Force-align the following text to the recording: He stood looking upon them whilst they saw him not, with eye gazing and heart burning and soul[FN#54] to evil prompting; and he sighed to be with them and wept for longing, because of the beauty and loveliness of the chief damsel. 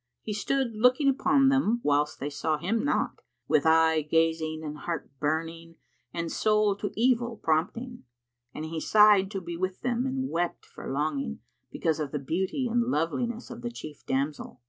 He 0.23 0.33
stood 0.33 0.73
looking 0.75 1.09
upon 1.09 1.49
them 1.49 1.79
whilst 1.83 2.19
they 2.19 2.31
saw 2.31 2.57
him 2.57 2.83
not, 2.83 3.21
with 3.47 3.67
eye 3.67 4.01
gazing 4.01 4.63
and 4.63 4.79
heart 4.79 5.11
burning 5.19 5.75
and 6.11 6.29
soul[FN#54] 6.31 6.79
to 6.79 6.91
evil 6.95 7.37
prompting; 7.37 8.05
and 8.51 8.65
he 8.65 8.79
sighed 8.79 9.29
to 9.29 9.39
be 9.39 9.55
with 9.55 9.81
them 9.81 10.07
and 10.07 10.27
wept 10.31 10.65
for 10.65 10.91
longing, 10.91 11.41
because 11.71 11.99
of 11.99 12.09
the 12.11 12.17
beauty 12.17 12.67
and 12.67 12.85
loveliness 12.85 13.51
of 13.51 13.61
the 13.61 13.69
chief 13.69 14.03
damsel. 14.07 14.59